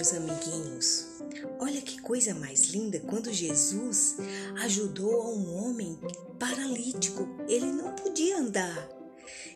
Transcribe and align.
meus 0.00 0.14
amiguinhos, 0.14 1.06
olha 1.58 1.82
que 1.82 2.00
coisa 2.00 2.34
mais 2.34 2.70
linda 2.70 3.00
quando 3.00 3.32
Jesus 3.32 4.16
ajudou 4.62 5.22
a 5.22 5.30
um 5.30 5.56
homem 5.56 5.98
paralítico. 6.38 7.28
Ele 7.46 7.66
não 7.66 7.92
podia 7.92 8.38
andar. 8.38 8.99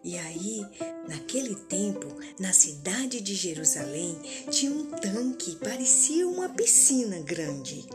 E 0.05 0.18
aí, 0.18 0.66
naquele 1.09 1.55
tempo, 1.55 2.07
na 2.39 2.53
cidade 2.53 3.23
de 3.23 3.34
Jerusalém, 3.34 4.14
tinha 4.50 4.71
um 4.71 4.84
tanque, 4.91 5.57
parecia 5.57 6.29
uma 6.29 6.46
piscina 6.46 7.21
grande. 7.21 7.86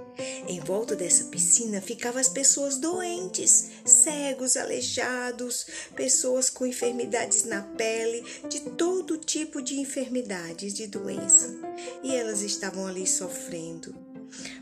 Em 0.48 0.60
volta 0.60 0.96
dessa 0.96 1.26
piscina 1.26 1.80
ficavam 1.80 2.20
as 2.20 2.28
pessoas 2.28 2.78
doentes, 2.78 3.70
cegos, 3.86 4.58
aleijados, 4.58 5.68
pessoas 5.96 6.50
com 6.50 6.66
enfermidades 6.66 7.44
na 7.44 7.62
pele, 7.62 8.26
de 8.50 8.62
todo 8.72 9.16
tipo 9.20 9.62
de 9.62 9.80
enfermidades, 9.80 10.74
de 10.74 10.88
doença. 10.88 11.56
E 12.04 12.16
elas 12.16 12.42
estavam 12.42 12.88
ali 12.88 13.06
sofrendo 13.06 14.09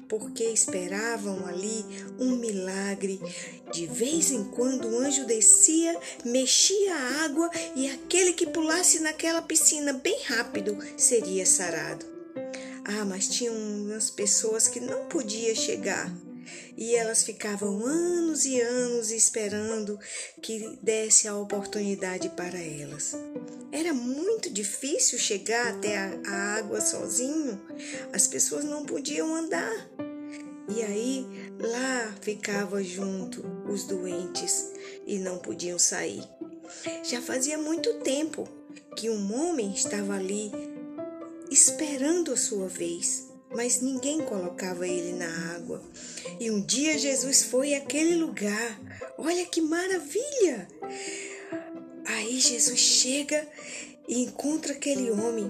porque 0.08 0.44
esperavam 0.44 1.46
ali 1.46 1.86
um 2.20 2.36
milagre. 2.36 3.20
De 3.72 3.86
vez 3.86 4.32
em 4.32 4.44
quando 4.46 4.88
o 4.88 5.00
anjo 5.00 5.26
descia, 5.26 6.00
mexia 6.24 6.96
a 6.96 7.26
água 7.26 7.50
e 7.76 7.90
aquele 7.90 8.34
que 8.34 8.48
pulasse 8.48 9.00
naquela 9.00 9.42
piscina 9.42 9.94
bem 9.94 10.20
rápido 10.24 10.78
seria 10.98 11.46
sarado. 11.46 12.06
Ah, 12.86 13.04
mas 13.04 13.28
tinham 13.28 13.54
umas 13.54 14.10
pessoas 14.10 14.68
que 14.68 14.80
não 14.80 15.06
podia 15.08 15.54
chegar. 15.54 16.10
E 16.78 16.96
elas 16.96 17.24
ficavam 17.24 17.86
anos 17.86 18.46
e 18.46 18.62
anos 18.62 19.12
esperando 19.12 20.00
que 20.42 20.78
desse 20.82 21.28
a 21.28 21.36
oportunidade 21.36 22.30
para 22.30 22.58
elas. 22.58 23.16
Era 23.72 23.94
muito 23.94 24.50
difícil 24.50 25.20
chegar 25.20 25.68
até 25.68 25.98
a, 25.98 26.58
água 26.58 26.80
sozinho. 26.80 27.60
As 28.14 28.28
pessoas 28.28 28.64
não 28.64 28.86
podiam 28.86 29.36
andar. 29.36 29.90
E 30.70 30.82
aí 30.84 31.26
lá 31.60 32.14
ficava 32.22 32.84
junto 32.84 33.44
os 33.70 33.84
doentes 33.86 34.72
e 35.06 35.18
não 35.18 35.38
podiam 35.38 35.80
sair. 35.80 36.24
Já 37.04 37.22
fazia 37.22 37.58
muito 37.58 37.94
tempo 38.02 38.48
que 38.96 39.10
um 39.10 39.34
homem 39.34 39.72
estava 39.72 40.16
ali 40.16 40.52
esperando 41.50 42.34
a 42.34 42.38
sua 42.38 42.68
vez, 42.68 43.28
mas 43.56 43.80
ninguém 43.80 44.22
colocava 44.22 44.86
ele 44.86 45.14
na 45.14 45.56
água. 45.56 45.82
E 46.40 46.52
um 46.52 46.62
dia 46.62 46.98
Jesus 46.98 47.44
foi 47.44 47.74
àquele 47.74 48.16
lugar. 48.16 48.80
Olha 49.18 49.46
que 49.46 49.62
maravilha! 49.62 50.68
Aí 52.06 52.40
Jesus 52.40 52.80
chega 52.80 53.48
e 54.08 54.24
encontra 54.24 54.74
aquele 54.74 55.12
homem 55.12 55.50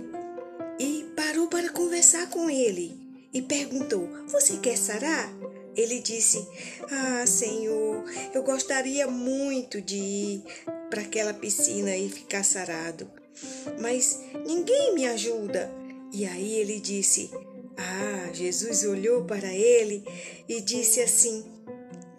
e 0.79 1.05
parou 1.15 1.47
para 1.47 1.69
conversar 1.69 2.29
com 2.29 2.49
ele 2.49 3.06
e 3.37 3.41
perguntou: 3.43 4.09
Você 4.27 4.57
quer 4.57 4.75
sarar? 4.75 5.31
Ele 5.75 5.99
disse: 5.99 6.45
Ah, 6.89 7.25
Senhor, 7.27 8.03
eu 8.33 8.41
gostaria 8.41 9.05
muito 9.07 9.79
de 9.79 9.95
ir 9.95 10.43
para 10.89 11.01
aquela 11.01 11.35
piscina 11.35 11.95
e 11.95 12.09
ficar 12.09 12.43
sarado, 12.43 13.09
mas 13.79 14.19
ninguém 14.45 14.95
me 14.95 15.05
ajuda. 15.05 15.71
E 16.11 16.25
aí 16.25 16.55
ele 16.55 16.79
disse: 16.79 17.29
Ah, 17.77 18.33
Jesus 18.33 18.83
olhou 18.83 19.23
para 19.25 19.53
ele 19.53 20.03
e 20.49 20.59
disse 20.59 20.99
assim: 20.99 21.45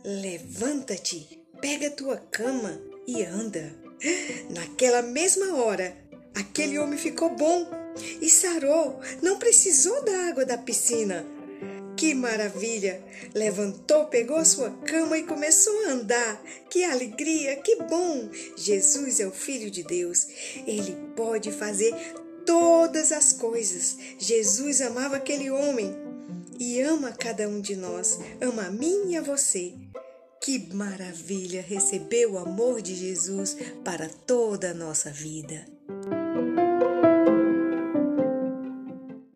Levanta-te, 0.04 1.40
pega 1.60 1.90
tua 1.90 2.16
cama 2.30 2.80
e 3.08 3.24
anda. 3.24 3.74
Naquela 4.54 5.02
mesma 5.02 5.56
hora, 5.56 5.96
aquele 6.32 6.78
homem 6.78 6.96
ficou 6.96 7.34
bom 7.34 7.77
e 8.20 8.28
sarou, 8.28 9.00
não 9.22 9.38
precisou 9.38 10.04
da 10.04 10.28
água 10.28 10.44
da 10.44 10.58
piscina. 10.58 11.26
Que 11.96 12.14
maravilha! 12.14 13.02
Levantou, 13.34 14.06
pegou 14.06 14.44
sua 14.44 14.70
cama 14.86 15.18
e 15.18 15.24
começou 15.24 15.86
a 15.86 15.90
andar. 15.90 16.40
Que 16.70 16.84
alegria, 16.84 17.56
que 17.56 17.74
bom! 17.82 18.28
Jesus 18.56 19.18
é 19.18 19.26
o 19.26 19.32
Filho 19.32 19.68
de 19.68 19.82
Deus. 19.82 20.28
Ele 20.64 20.96
pode 21.16 21.50
fazer 21.50 21.92
todas 22.46 23.10
as 23.10 23.32
coisas. 23.32 23.96
Jesus 24.16 24.80
amava 24.80 25.16
aquele 25.16 25.50
homem 25.50 25.92
e 26.58 26.80
ama 26.80 27.10
cada 27.10 27.48
um 27.48 27.60
de 27.60 27.74
nós. 27.74 28.20
Ama 28.40 28.66
a 28.66 28.70
mim 28.70 29.10
e 29.10 29.16
a 29.16 29.20
você. 29.20 29.74
Que 30.40 30.72
maravilha 30.72 31.60
receber 31.60 32.26
o 32.26 32.38
amor 32.38 32.80
de 32.80 32.94
Jesus 32.94 33.56
para 33.84 34.08
toda 34.08 34.70
a 34.70 34.74
nossa 34.74 35.10
vida. 35.10 35.66